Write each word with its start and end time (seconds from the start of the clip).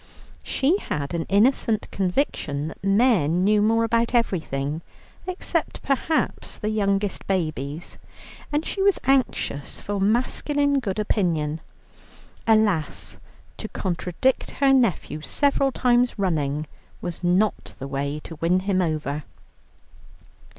She 0.41 0.77
had 0.79 1.13
an 1.13 1.25
innocent 1.29 1.87
conviction 1.91 2.69
that 2.69 2.83
men 2.83 3.43
knew 3.43 3.61
more 3.61 3.83
about 3.83 4.15
everything, 4.15 4.81
except 5.27 5.83
perhaps 5.83 6.57
the 6.57 6.69
youngest 6.69 7.27
babies, 7.27 7.99
and 8.51 8.65
she 8.65 8.81
was 8.81 8.97
anxious 9.03 9.79
for 9.79 10.01
masculine 10.01 10.79
good 10.79 10.97
opinion. 10.97 11.61
Alas, 12.47 13.17
to 13.57 13.67
contradict 13.69 14.49
her 14.59 14.73
nephew 14.73 15.21
several 15.21 15.71
times 15.71 16.17
running 16.17 16.65
was 16.99 17.23
not 17.23 17.75
the 17.77 17.87
way 17.87 18.19
to 18.23 18.37
win 18.41 18.61
him 18.61 18.81
over. 18.81 19.23